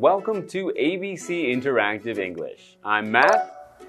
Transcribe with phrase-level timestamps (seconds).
[0.00, 2.76] welcome to ABC Interactive English.
[2.84, 3.82] I'm Matt.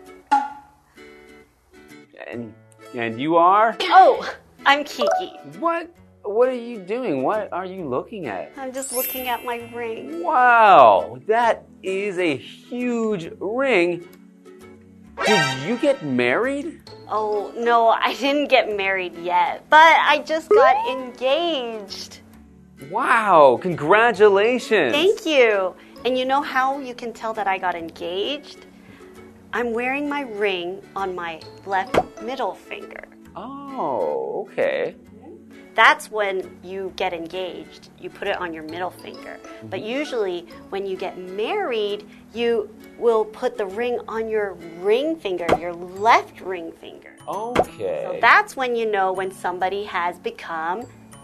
[2.26, 2.52] And
[2.96, 3.78] and you are?
[3.82, 4.28] Oh,
[4.66, 5.38] I'm Kiki.
[5.60, 7.22] What what are you doing?
[7.22, 8.52] What are you looking at?
[8.58, 10.24] I'm just looking at my ring.
[10.24, 14.04] Wow, that is a huge ring.
[15.28, 16.82] Did you get married?
[17.08, 22.21] Oh, no, I didn't get married yet, but I just got engaged.
[22.90, 24.94] Wow, congratulations.
[24.94, 25.76] Thank you.
[26.04, 28.66] And you know how you can tell that I got engaged?
[29.54, 33.04] I'm wearing my ring on my left middle finger.
[33.36, 34.96] Oh, okay.
[35.74, 37.90] That's when you get engaged.
[38.00, 39.40] You put it on your middle finger.
[39.70, 39.90] But mm-hmm.
[39.90, 45.74] usually, when you get married, you will put the ring on your ring finger, your
[45.74, 47.16] left ring finger.
[47.28, 48.04] Okay.
[48.06, 50.84] So that's when you know when somebody has become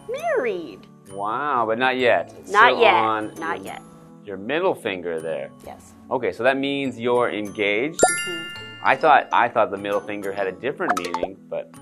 [0.10, 0.88] married.
[1.12, 2.34] Wow, but not yet.
[2.40, 2.94] It's Not still yet.
[2.94, 3.82] on Not yet.
[4.26, 5.52] Your middle finger there.
[5.66, 5.94] Yes.
[6.12, 8.00] Okay, so that means you're engaged.
[8.00, 8.84] Mm-hmm.
[8.84, 11.74] I thought I thought the middle finger had a different meaning, but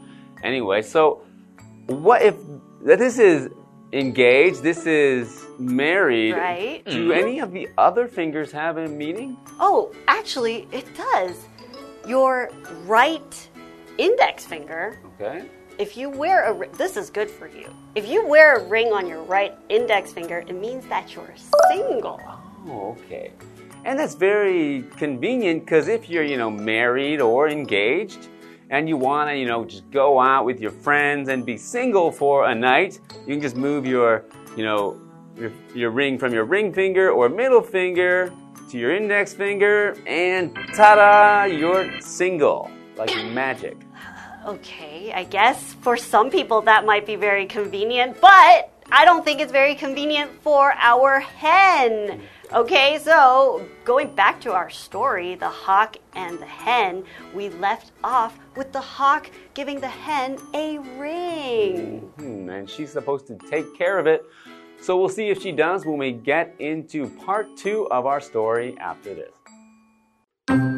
[0.43, 1.23] anyway, so
[1.87, 2.35] what if
[2.83, 3.49] this is
[3.93, 6.33] engaged, this is married?
[6.33, 6.83] Right.
[6.85, 9.37] Do any of the other fingers have a meaning?
[9.59, 11.45] Oh, actually, it does.
[12.07, 12.49] Your
[12.85, 13.49] right
[13.97, 15.45] index finger, Okay.
[15.77, 17.73] If you wear a this is good for you.
[17.95, 21.33] If you wear a ring on your right index finger, it means that you're
[21.69, 22.19] single.
[22.67, 23.31] Oh, okay.
[23.83, 28.29] And that's very convenient because if you're, you know, married or engaged
[28.72, 32.11] and you want to, you know, just go out with your friends and be single
[32.11, 34.25] for a night, you can just move your,
[34.57, 35.00] you know,
[35.38, 38.33] your, your ring from your ring finger or middle finger
[38.69, 42.71] to your index finger and ta-da, you're single.
[42.97, 43.84] Like magic.
[44.45, 49.41] Okay, I guess for some people that might be very convenient, but I don't think
[49.41, 52.22] it's very convenient for our hen.
[52.53, 58.38] Okay, so going back to our story, the hawk and the hen, we left off
[58.56, 62.01] with the hawk giving the hen a ring.
[62.19, 64.23] Hmm, and she's supposed to take care of it.
[64.79, 68.77] So we'll see if she does when we get into part two of our story
[68.77, 70.75] after this.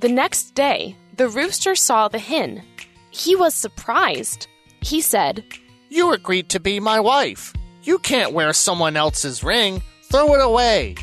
[0.00, 2.62] The next day, the rooster saw the hen.
[3.10, 4.46] He was surprised.
[4.80, 5.44] He said,
[5.90, 7.52] You agreed to be my wife.
[7.82, 9.82] You can't wear someone else's ring.
[10.10, 10.94] Throw it away.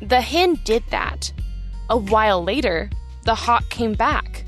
[0.00, 1.32] The hen did that.
[1.90, 2.88] A while later,
[3.24, 4.44] the hawk came back.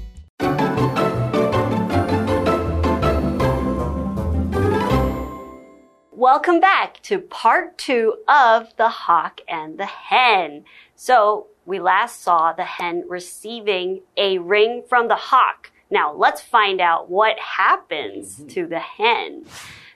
[6.21, 10.65] Welcome back to part two of The Hawk and the Hen.
[10.95, 15.71] So, we last saw the hen receiving a ring from the hawk.
[15.91, 19.47] Now, let's find out what happens to the hen.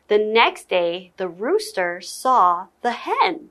[0.09, 3.51] The next day, the rooster saw the hen.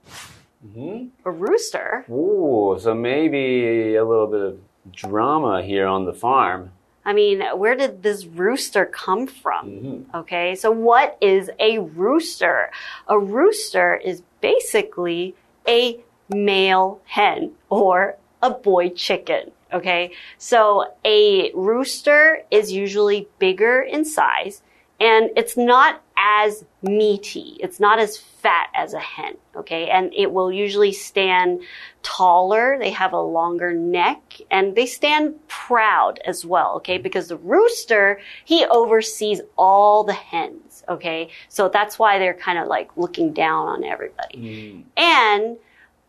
[0.73, 2.05] hmm A rooster?
[2.09, 4.59] Ooh, so maybe a little bit of
[4.91, 6.72] drama here on the farm.
[7.06, 9.69] I mean, where did this rooster come from?
[9.69, 10.16] Mhm.
[10.22, 12.72] Okay, so what is a rooster?
[13.08, 15.36] A rooster is basically
[15.68, 16.00] a
[16.30, 19.52] male hen or a boy chicken.
[19.72, 24.62] Okay, so a rooster is usually bigger in size
[24.99, 27.57] and it's not as meaty.
[27.59, 29.35] It's not as fat as a hen.
[29.55, 31.61] Okay, and it will usually stand
[32.01, 32.77] taller.
[32.79, 36.75] They have a longer neck and they stand proud as well.
[36.78, 40.84] Okay, because the rooster, he oversees all the hens.
[40.90, 44.37] Okay, so that's why they're kind of like looking down on everybody.
[44.37, 44.84] Mm.
[44.97, 45.57] And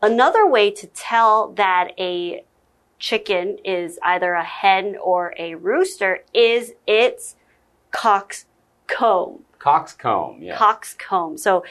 [0.01, 2.43] another way to tell that a
[2.99, 7.35] chicken is either a hen or a rooster is its
[7.91, 8.45] cock's
[8.87, 9.43] comb.
[9.59, 10.57] Coxcomb, yeah.
[10.57, 11.37] Coxcomb.
[11.37, 11.63] So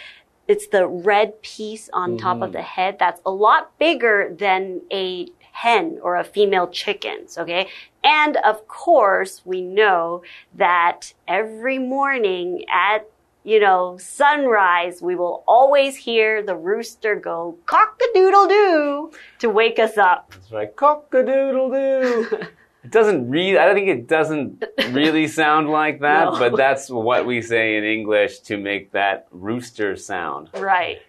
[0.49, 2.53] it's the red piece on top of mm-hmm.
[2.53, 7.69] the head that's a lot bigger than a hen or a female chicken's, okay?
[8.03, 10.23] And of course, we know
[10.55, 13.09] that every morning at
[13.45, 20.31] you know, sunrise, we will always hear the rooster go cock-a-doodle-doo to wake us up.
[20.31, 20.75] That's right.
[20.75, 22.39] Cock-a-doodle-doo.
[22.85, 26.39] it doesn't really, I don't think it doesn't really sound like that, No.
[26.39, 30.51] but that's what we say in English to make that rooster sound.
[30.55, 31.01] Right.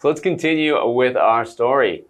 [0.00, 2.04] So let's continue with our story.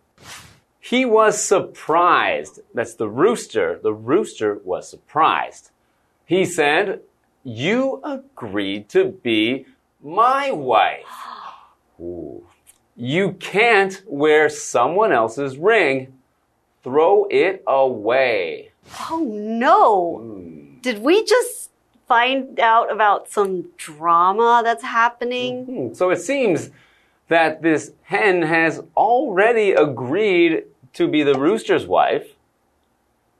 [0.80, 2.60] He was surprised.
[2.74, 3.78] That's the rooster.
[3.82, 5.70] The rooster was surprised.
[6.26, 7.00] He said,
[7.44, 9.66] You agreed to be
[10.02, 11.04] my wife.
[12.00, 12.44] Ooh.
[12.96, 16.14] You can't wear someone else's ring.
[16.82, 18.67] Throw it away.
[19.10, 20.18] Oh no.
[20.18, 20.78] Hmm.
[20.80, 21.68] Did we just
[22.08, 25.64] find out about some drama that's happening.
[25.66, 26.70] Hmm, So it seems
[27.28, 30.64] that this hen has already agreed
[30.94, 32.26] to be the rooster's wife.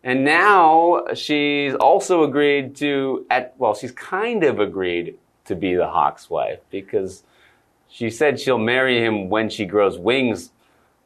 [0.04, 5.16] And now she's also agreed to, at, well, she's kind of agreed
[5.46, 7.24] to be the hawk's wife because
[7.88, 10.50] she said she'll marry him when she grows wings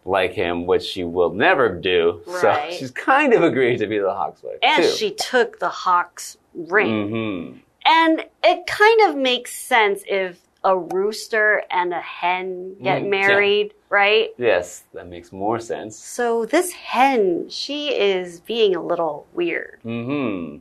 [0.05, 2.23] like him, which she will never do.
[2.27, 2.73] Right.
[2.73, 4.59] So she's kind of agreed to be the hawk's wife.
[4.63, 4.91] And too.
[4.91, 7.09] she took the hawk's ring.
[7.09, 13.05] hmm And it kind of makes sense if a rooster and a hen get Mm,
[13.05, 13.11] yeah.
[13.11, 14.29] married, right?
[14.39, 15.97] Yes, that makes more sense.
[15.97, 19.79] So this hen, she is being a little weird.
[19.83, 20.59] hmm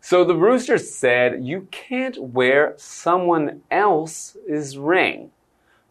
[0.00, 5.30] So the rooster said, You can't wear someone else's ring.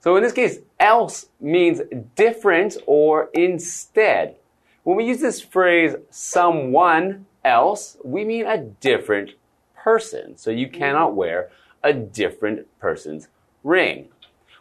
[0.05, 1.81] So in this case, else means
[2.13, 4.35] different or instead.
[4.83, 9.31] When we use this phrase, someone else, we mean a different
[9.75, 10.37] person.
[10.37, 11.49] So you cannot wear
[11.81, 13.29] a different person's
[13.63, 14.09] ring.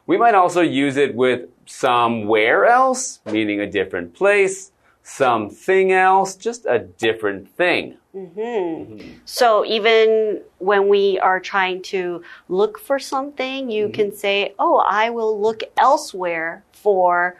[0.07, 4.73] We might also use it with somewhere else, meaning a different place,
[5.05, 7.99] something else, just a different thing.
[8.17, 8.41] Mm-hmm.
[8.41, 9.09] Mm-hmm.
[9.27, 13.95] So even when we are trying to look for something, you Mm-hmm.
[13.95, 17.37] can say, "Oh, I will look elsewhere for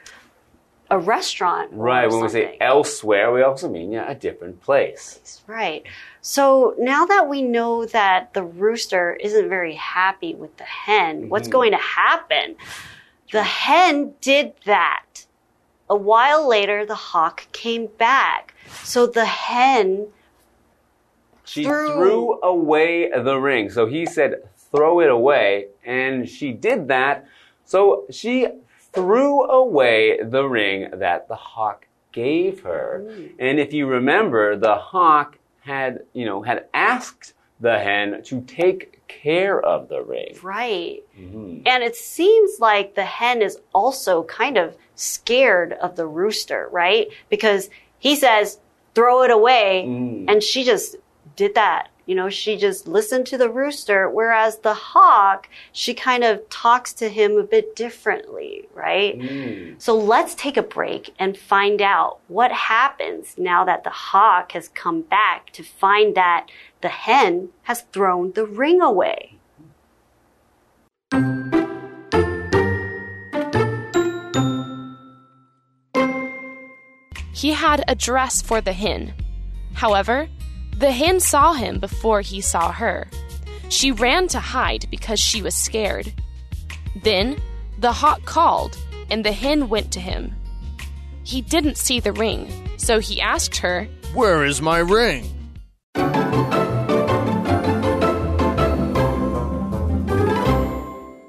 [0.91, 5.43] a restaurant." Right, when we say elsewhere, we also mean yeah, a different place.
[5.47, 5.85] Right.
[6.21, 11.49] So now that we know that the rooster isn't very happy with the hen, what's
[11.49, 11.53] mm-hmm.
[11.53, 12.57] going to happen?
[13.33, 15.24] The hen did that.
[15.95, 18.53] A while later, the hawk came back.
[18.83, 20.09] So the hen,
[21.45, 21.93] She Threw.
[21.93, 23.71] threw away the ring.
[23.71, 24.43] So he said,
[24.73, 25.69] throw it away.
[25.85, 27.27] And she did that.
[27.65, 28.49] So she
[28.93, 33.05] threw away the ring that the hawk gave her.
[33.07, 33.35] Mm.
[33.39, 37.35] And if you remember, the hawk had, you know, had asked
[37.65, 40.37] the hen to take care of the ring.
[40.43, 41.03] right.
[41.19, 41.63] Mhm.
[41.67, 47.09] And it seems like the hen is also kind of scared of the rooster, right?
[47.31, 48.59] Because he says,
[48.95, 49.85] throw it away.
[49.89, 50.31] Mm.
[50.31, 50.97] And she just
[51.37, 51.89] did that.
[52.07, 56.93] You know, she just listened to the rooster, whereas the hawk, she kind of talks
[56.95, 59.19] to him a bit differently, right?
[59.19, 59.81] Mm.
[59.81, 64.69] So let's take a break and find out what happens now that the hawk has
[64.69, 66.49] come back to find that
[66.83, 69.39] the hen has thrown the ring away.
[77.33, 79.13] He had a dress for the hen.
[79.75, 80.29] However,
[80.79, 83.07] the hen saw him before he saw her.
[83.69, 86.13] She ran to hide because she was scared.
[87.03, 87.37] Then
[87.79, 88.77] the hawk called,
[89.09, 90.35] and the hen went to him.
[91.23, 95.31] He didn't see the ring, so he asked her, Where is my ring?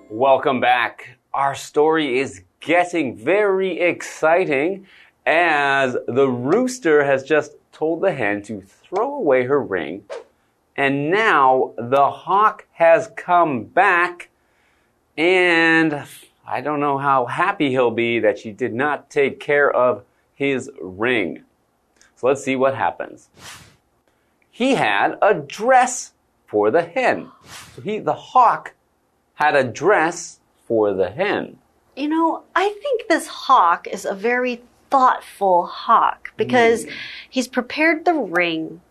[0.10, 1.18] Welcome back.
[1.34, 4.88] Our story is getting very exciting
[5.26, 8.64] as the rooster has just told the hen to
[8.96, 10.06] throw away her ring.
[10.76, 14.30] And now the hawk has come back,
[15.18, 16.04] and
[16.46, 20.70] I don't know how happy he'll be that she did not take care of his
[20.82, 21.44] ring.
[22.16, 23.30] So let's see what happens.
[24.52, 26.14] He had a dress
[26.48, 27.32] for the hen.
[27.76, 28.74] So he, the hawk,
[29.36, 31.58] had a dress for the hen.
[31.96, 36.90] You know, I think this hawk is a very thoughtful hawk because hmm.
[37.30, 38.82] he's prepared the ring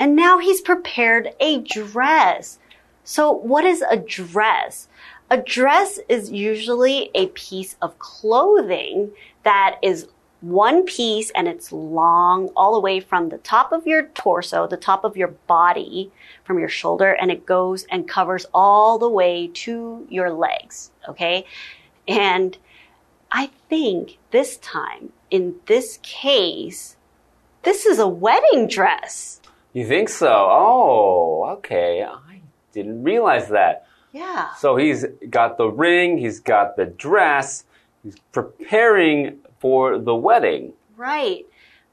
[0.00, 2.58] and now he's prepared a dress.
[3.04, 4.88] So, what is a dress?
[5.30, 9.12] A dress is usually a piece of clothing
[9.44, 10.08] that is
[10.40, 14.76] one piece and it's long all the way from the top of your torso, the
[14.78, 16.10] top of your body,
[16.44, 20.90] from your shoulder, and it goes and covers all the way to your legs.
[21.08, 21.44] Okay.
[22.08, 22.56] And
[23.30, 26.96] I think this time, in this case,
[27.62, 29.40] this is a wedding dress.
[29.72, 30.28] You think so?
[30.28, 32.02] Oh, okay.
[32.02, 32.40] I
[32.72, 33.86] didn't realize that.
[34.12, 34.52] Yeah.
[34.54, 37.64] So he's got the ring, he's got the dress,
[38.02, 40.72] he's preparing for the wedding.
[40.96, 41.46] Right.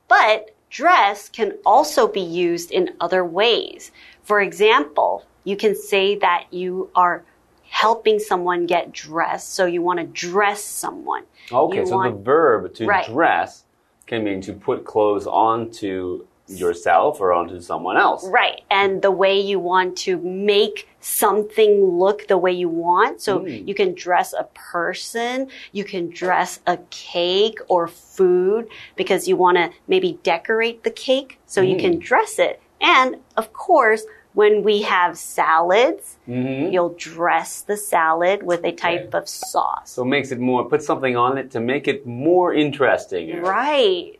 [0.08, 3.92] But dress can also be used in other ways.
[4.24, 7.24] For example, you can say that you are
[7.70, 11.24] helping someone get dressed, so you want to dress someone.
[11.52, 13.06] Okay, You so the verb to Right.
[13.06, 13.64] dress
[14.08, 18.26] can mean to put clothes onto yourself or onto someone else.
[18.28, 18.62] Right.
[18.72, 23.22] And the way you want to make something look the way you want.
[23.22, 23.68] So Mm.
[23.68, 29.58] you can dress a person, you can dress a cake or food because you want
[29.58, 31.80] to maybe decorate the cake so you Mm.
[31.80, 32.60] can dress it.
[32.82, 36.72] And of course, When we have salads, Mhm.
[36.72, 39.90] you'll dress the salad with a type of sauce.
[39.90, 43.42] So it makes it more, put something on it to make it more interesting.
[43.42, 44.20] Right.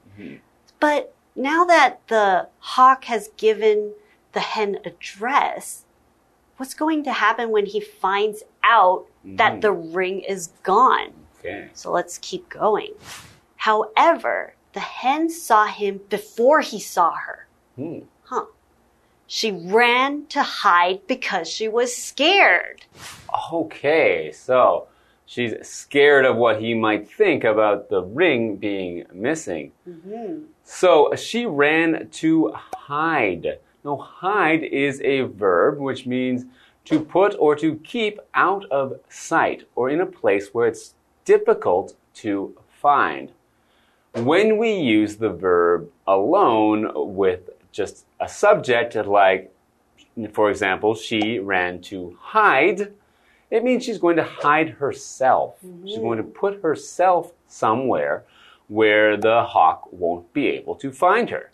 [0.80, 3.94] But now that the hawk has given
[4.34, 5.86] the hen a dress,
[6.58, 11.14] what's going to happen when he finds out that the ring is gone?
[11.40, 11.70] Okay.
[11.74, 12.94] So let's keep going.
[13.58, 17.48] However, the hen saw him before he saw her.
[17.76, 18.00] Hmm.
[18.24, 18.46] Huh.
[19.28, 22.86] She ran to hide because she was scared.
[23.52, 24.88] Okay, so
[25.26, 29.72] she's scared of what he might think about the ring being missing.
[30.70, 33.60] So she ran to hide.
[33.86, 36.44] Now, hide is a verb which means
[36.84, 40.94] to put or to keep out of sight or in a place where it's
[41.24, 43.32] difficult to find.
[44.12, 49.54] When we use the verb alone with just a subject like,
[50.34, 52.92] for example, she ran to hide,
[53.50, 55.56] it means she's going to hide herself.
[55.62, 56.02] She's mm-hmm.
[56.02, 58.26] going to put herself somewhere
[58.68, 61.52] where the hawk won't be able to find her.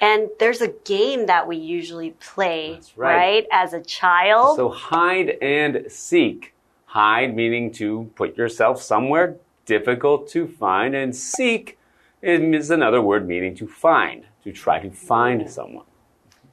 [0.00, 3.46] And there's a game that we usually play, That's right.
[3.52, 4.56] As a child.
[4.56, 6.54] So hide and seek.
[6.86, 11.78] Hide meaning to put yourself somewhere difficult to find, and seek
[12.22, 15.86] is another word meaning to find, to try to find someone.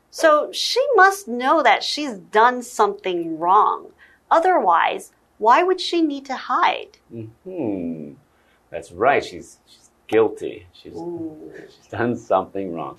[0.10, 3.92] So she must know that she's done something wrong.
[4.30, 6.98] Otherwise, why would she need to hide?
[7.44, 8.14] Hmm.
[8.70, 9.24] That's right.
[9.24, 9.81] She's she's
[10.12, 10.68] guilty.
[10.74, 12.98] She's she's done something wrong.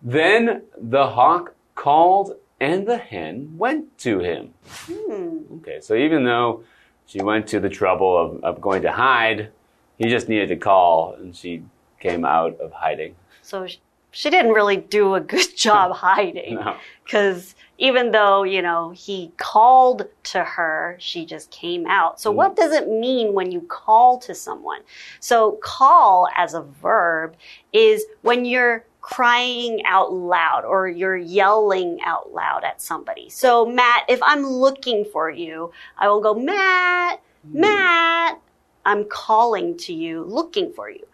[0.00, 4.54] Then the hawk called, and the hen went to him.
[4.86, 5.38] Hmm.
[5.56, 6.62] Okay, so even though
[7.06, 9.50] she went to the trouble of, of going to hide,
[9.98, 11.62] he just needed to call, and she
[11.98, 13.14] came out of hiding.
[13.42, 13.78] So sh-
[14.10, 16.56] she didn't really do a good job hiding.
[16.56, 16.76] No.
[17.04, 22.20] Because even though, you know, he called to her, she just came out.
[22.20, 22.36] So mm.
[22.36, 24.80] what does it mean when you call to someone?
[25.18, 27.36] So call as a verb
[27.72, 33.30] is when you're crying out loud or you're yelling out loud at somebody.
[33.30, 37.60] So Matt, if I'm looking for you, I will go, Matt, mm.
[37.60, 38.40] Matt,
[38.84, 41.06] I'm calling to you, looking for you.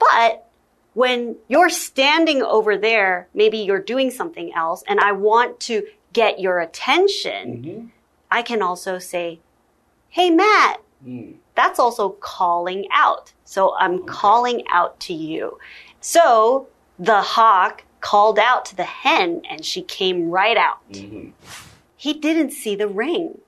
[0.00, 0.47] But
[0.98, 6.40] when you're standing over there, maybe you're doing something else, and I want to get
[6.40, 7.86] your attention, mm-hmm.
[8.32, 9.38] I can also say,
[10.08, 11.36] Hey, Matt, mm.
[11.54, 13.32] that's also calling out.
[13.44, 15.60] So I'm calling out to you.
[16.00, 16.66] So
[16.98, 20.80] the hawk called out to the hen and she came right out.
[20.90, 21.30] Mm-hmm.
[21.96, 23.38] He didn't see the ring.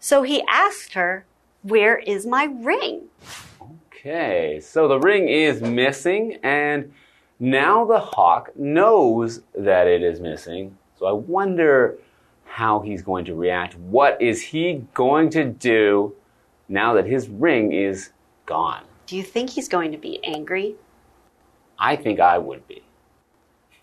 [0.00, 1.24] So he asked her,
[1.62, 3.10] Where is my ring?
[4.00, 6.90] Okay, so the ring is missing, and
[7.38, 10.78] now the hawk knows that it is missing.
[10.98, 11.98] So I wonder
[12.46, 13.76] how he's going to react.
[13.76, 16.14] What is he going to do
[16.66, 18.12] now that his ring is
[18.46, 18.84] gone?
[19.04, 20.76] Do you think he's going to be angry?
[21.78, 22.82] I think I would be.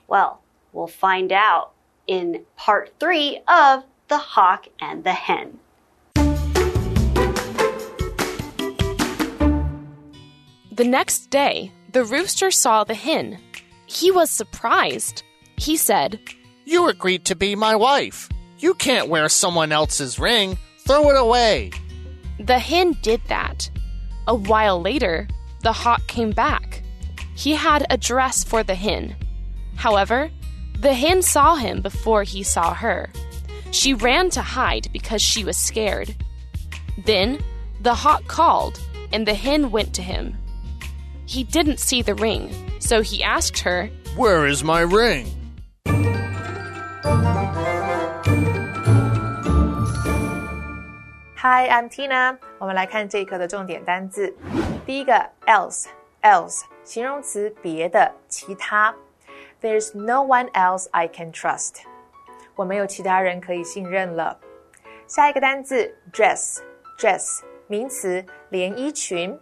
[0.07, 0.41] Well,
[0.73, 1.73] we'll find out
[2.07, 5.59] in part three of The Hawk and the Hen.
[10.77, 13.39] The next day, the rooster saw the hen.
[13.87, 15.23] He was surprised.
[15.55, 16.19] He said,
[16.65, 18.29] You agreed to be my wife.
[18.59, 20.55] You can't wear someone else's ring.
[20.85, 21.71] Throw it away.
[22.39, 23.71] The hen did that.
[24.27, 25.27] A while later,
[25.63, 26.83] the hawk came back.
[27.33, 29.15] He had a dress for the hen.
[29.77, 30.29] However,
[30.79, 33.09] the hen saw him before he saw her.
[33.71, 36.15] She ran to hide because she was scared.
[37.03, 37.39] Then
[37.81, 38.79] the hawk called,
[39.11, 40.37] and the hen went to him.
[41.26, 42.50] He didn't see the ring,
[42.80, 45.26] so he asked her, Where is my ring?
[51.36, 52.38] Hi, I'm Tina。
[52.58, 54.34] 我们来看这一课的重点单字。
[54.84, 58.94] 第一个 else，else 形容词，别的、其他。
[59.60, 61.76] There's no one else I can trust。
[62.54, 64.38] 我没有其他人可以信任了。
[65.06, 69.38] 下一个单字 dress，dress 名词，连衣裙。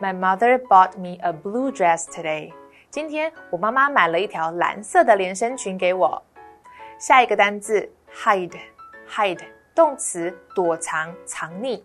[0.00, 2.52] My mother bought me a blue dress today。
[2.90, 6.22] 今天我妈妈买了一条蓝色的连身裙给我。
[6.98, 9.44] 下一个单字 hide，hide
[9.74, 11.82] 动词，躲藏、藏匿。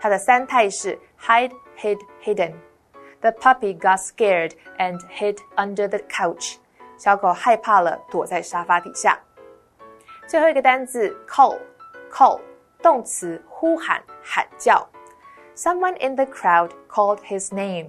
[0.00, 6.56] 它的三态是 hide, hid, hidden。The puppy got scared and hid under the couch。
[6.96, 9.18] 小狗害怕了，躲在沙发底下。
[10.26, 12.40] 最后一个单字 call，call
[12.82, 14.86] 动词，呼喊、喊叫。
[15.61, 17.87] Someone in the crowd called his name。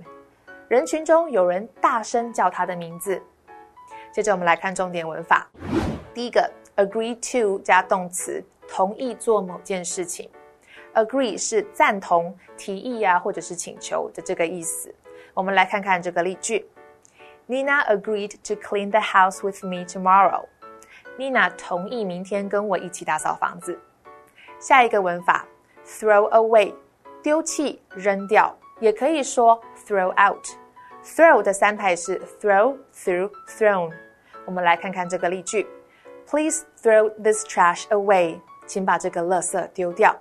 [0.66, 3.22] 人群中有人大声叫他的名字。
[4.10, 5.48] 接着我们来看重点文法。
[6.12, 10.28] 第一个 agree to 加动词，同意做某件事情。
[10.94, 14.92] agree 是赞同、提议啊，或者是请求的这个意思。
[15.32, 16.68] 我们来看看这个例句
[17.46, 20.44] ：Nina agreed to clean the house with me tomorrow.
[21.16, 23.78] Nina 同意明天跟我一起打扫房子。
[24.58, 25.46] 下一个文法
[25.86, 26.74] ，throw away，
[27.22, 30.44] 丢弃、扔掉，也可以说 throw out。
[31.04, 33.90] throw 的三排是 throw、through、thrown。
[34.44, 35.66] 我们来看看这个例句
[36.26, 38.40] ：Please throw this trash away。
[38.66, 40.16] 请把这个垃圾丢掉。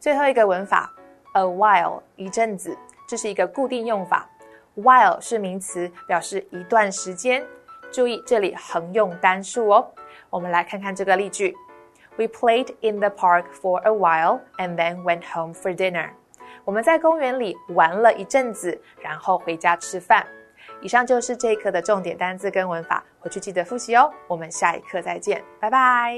[0.00, 0.92] 最后一个文法
[1.34, 2.76] ，a while 一阵子，
[3.06, 4.28] 这是一个固定用法。
[4.76, 7.44] while 是名词，表示一段时间。
[7.92, 9.88] 注意这里横用单数哦。
[10.28, 11.54] 我们来看看这个例句
[12.17, 16.11] ：We played in the park for a while and then went home for dinner。
[16.65, 20.25] 我们在公园里玩了一阵子，然后回家吃饭。
[20.81, 24.11] 以上就是这一课的重点单词跟文法，回去记得复习哦。
[24.27, 26.15] 我们下一课再见，拜拜。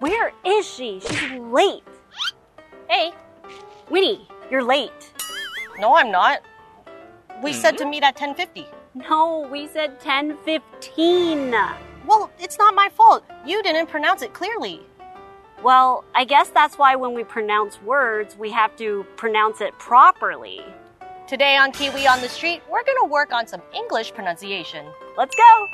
[0.00, 1.00] Where is she?
[1.00, 1.82] She's late.
[2.86, 3.12] Hey,
[3.90, 4.92] Winnie, you're late.
[5.80, 6.38] No, I'm not.
[7.42, 8.66] We said to meet at 10:50.
[8.94, 11.52] No, we said 10:15.
[12.06, 13.22] Well, it's not my fault.
[13.44, 14.80] You didn't pronounce it clearly.
[15.62, 20.62] Well, I guess that's why when we pronounce words, we have to pronounce it properly.
[21.26, 24.86] Today on Kiwi on the Street, we're going to work on some English pronunciation.
[25.16, 25.68] Let's go.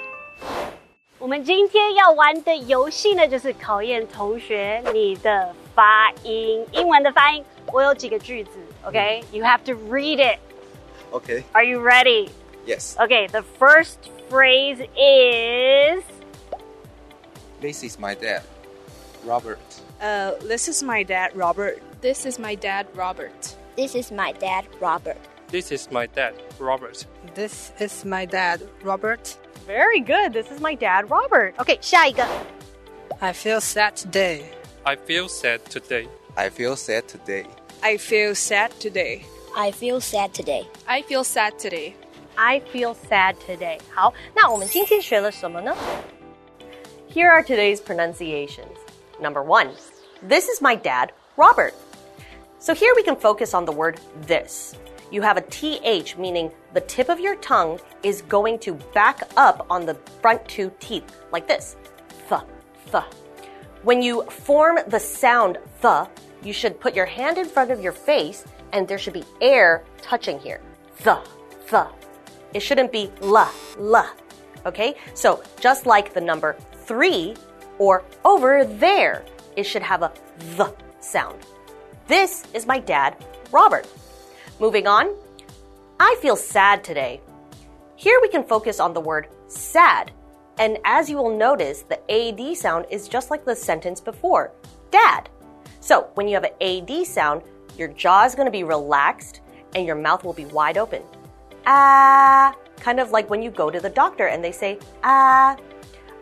[1.19, 7.45] 我们今天要玩的游戏呢，就是考验同学你的发音，英文的发音。
[7.73, 10.41] 我有几个句子，OK？You have to read it.
[11.13, 11.45] Okay.
[11.53, 12.31] Are you ready?
[12.69, 12.97] Yes.
[13.01, 13.27] Okay.
[13.27, 16.05] The first phrase is.
[17.61, 18.43] This is my dad,
[19.25, 19.61] Robert.
[20.01, 21.81] Uh, this is my dad, Robert.
[22.01, 23.57] This is my dad, Robert.
[23.77, 25.17] This is my dad, Robert.
[25.49, 27.07] This is my dad, Robert.
[27.35, 29.39] This is my dad, Robert.
[29.67, 30.33] Very good.
[30.33, 31.55] This is my dad, Robert.
[31.59, 32.27] Okay, 下一个。
[33.21, 34.43] I feel sad today.
[34.85, 36.09] I feel sad today.
[36.37, 37.47] I feel sad today.
[37.83, 39.25] I feel sad today.
[39.57, 40.67] I feel sad today.
[40.87, 41.95] I feel sad today.
[42.39, 43.79] I feel sad today.
[43.95, 45.75] 好，那我们今天学了什么呢?
[47.09, 48.77] Here are today's pronunciations.
[49.21, 49.71] Number one,
[50.29, 51.75] this is my dad, Robert.
[52.59, 54.75] So here we can focus on the word this.
[55.13, 59.67] You have a TH, meaning the tip of your tongue is going to back up
[59.71, 61.77] on the front two teeth, like this.
[62.29, 62.41] Th,
[62.91, 63.05] th.
[63.85, 66.09] When you form the sound th,
[66.43, 69.85] you should put your hand in front of your face and there should be air
[70.03, 70.61] touching here.
[71.05, 71.19] Th,
[71.71, 71.85] th.
[72.54, 74.08] It shouldn't be la, la.
[74.66, 74.96] Okay?
[75.14, 77.36] So just like the number three
[77.78, 79.24] or over there,
[79.56, 80.12] it should have a
[80.58, 81.40] the sound.
[82.08, 83.16] This is my dad,
[83.52, 83.88] Robert.
[84.60, 85.14] Moving on.
[86.00, 87.22] I feel sad today.
[87.96, 90.12] Here we can focus on the word sad.
[90.58, 94.52] And as you will notice, the AD sound is just like the sentence before
[94.92, 95.30] dad.
[95.80, 97.44] So when you have an AD sound,
[97.78, 99.42] your jaw is going to be relaxed
[99.76, 101.02] and your mouth will be wide open.
[101.72, 105.56] Ah, kind of like when you go to the doctor and they say, ah,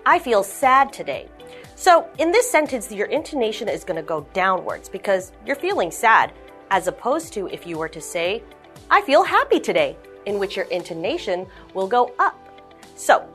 [0.06, 1.30] I feel sad today.
[1.76, 6.34] So in this sentence, your intonation is going to go downwards because you're feeling sad,
[6.70, 8.44] as opposed to if you were to say,
[8.90, 12.38] I feel happy today, in which your intonation will go up.
[12.98, 13.26] So,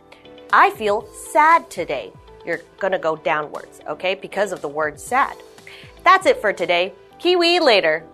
[0.52, 2.12] I feel sad today.
[2.44, 5.34] You're going to go downwards, okay, because of the word sad.
[6.04, 6.92] That's it for today.
[7.18, 8.04] Kiwi later.